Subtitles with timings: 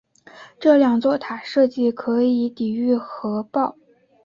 [0.59, 3.77] 这两座塔设计成可以抵御核爆。